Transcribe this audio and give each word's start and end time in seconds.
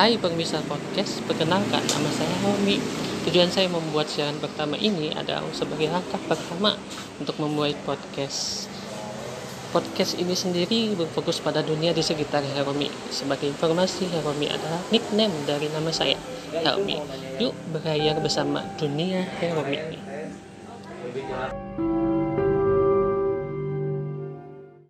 Hai 0.00 0.16
pemirsa 0.16 0.64
podcast, 0.64 1.20
perkenalkan 1.28 1.84
nama 1.84 2.08
saya 2.16 2.32
Homi. 2.40 2.80
Tujuan 3.28 3.52
saya 3.52 3.68
membuat 3.68 4.08
siaran 4.08 4.40
pertama 4.40 4.80
ini 4.80 5.12
adalah 5.12 5.44
sebagai 5.52 5.92
langkah 5.92 6.16
pertama 6.24 6.72
untuk 7.20 7.36
membuat 7.36 7.76
podcast. 7.84 8.64
Podcast 9.76 10.16
ini 10.16 10.32
sendiri 10.32 10.96
berfokus 10.96 11.44
pada 11.44 11.60
dunia 11.60 11.92
di 11.92 12.00
sekitar 12.00 12.40
Heromi. 12.40 12.88
Sebagai 13.12 13.52
informasi, 13.52 14.08
Heromi 14.08 14.48
adalah 14.48 14.80
nickname 14.88 15.36
dari 15.44 15.68
nama 15.68 15.92
saya, 15.92 16.16
Helmi. 16.48 16.96
Yuk 17.36 17.52
berlayar 17.68 18.24
bersama 18.24 18.64
dunia 18.80 19.28
Heromi. 19.36 20.00